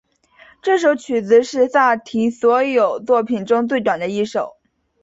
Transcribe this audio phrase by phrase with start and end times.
[0.63, 4.55] 这首曲子是萨提的所有作品中最短的一首。